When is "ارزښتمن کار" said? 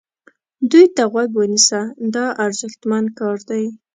2.43-3.37